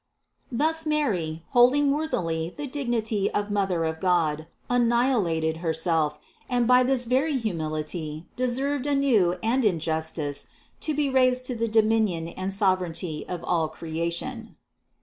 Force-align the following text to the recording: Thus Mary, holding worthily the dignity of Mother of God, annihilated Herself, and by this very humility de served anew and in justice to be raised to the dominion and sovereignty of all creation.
Thus 0.51 0.87
Mary, 0.87 1.43
holding 1.49 1.91
worthily 1.91 2.55
the 2.57 2.65
dignity 2.65 3.29
of 3.35 3.51
Mother 3.51 3.85
of 3.85 3.99
God, 3.99 4.47
annihilated 4.67 5.57
Herself, 5.57 6.19
and 6.49 6.67
by 6.67 6.81
this 6.81 7.05
very 7.05 7.37
humility 7.37 8.25
de 8.35 8.49
served 8.49 8.87
anew 8.87 9.35
and 9.43 9.63
in 9.63 9.77
justice 9.77 10.47
to 10.79 10.95
be 10.95 11.07
raised 11.11 11.45
to 11.45 11.55
the 11.55 11.67
dominion 11.67 12.29
and 12.29 12.51
sovereignty 12.51 13.25
of 13.29 13.43
all 13.43 13.67
creation. 13.67 14.55